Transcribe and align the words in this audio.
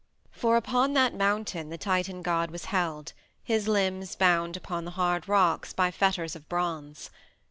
For 0.31 0.57
upon 0.57 0.93
that 0.93 1.13
mountain 1.13 1.69
the 1.69 1.77
Titan 1.77 2.23
god 2.23 2.49
was 2.49 2.65
held, 2.73 3.13
his 3.43 3.67
limbs 3.67 4.15
bound 4.15 4.57
upon 4.57 4.83
the 4.83 4.89
hard 4.97 5.27
rocks 5.29 5.73
by 5.73 5.91
fetters 5.91 6.35
of 6.35 6.49
bronze. 6.49 7.11